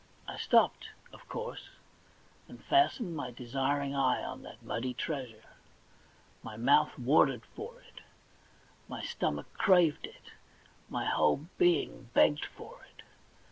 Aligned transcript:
I 0.27 0.35
stopped, 0.39 0.89
of 1.13 1.29
course, 1.29 1.69
and 2.47 2.63
fastened 2.63 3.15
my 3.15 3.29
desiring 3.29 3.93
eye 3.93 4.23
on 4.23 4.41
that 4.41 4.63
muddy 4.63 4.95
treasure. 4.95 5.43
My 6.41 6.57
mouth 6.57 6.97
watered 6.97 7.45
for 7.55 7.79
it, 7.81 8.01
my 8.87 9.03
stomach 9.03 9.53
craved 9.53 10.07
it, 10.07 10.31
my 10.89 11.05
whole 11.05 11.45
being 11.59 12.09
begged 12.15 12.45
for 12.45 12.79
it. 12.89 13.03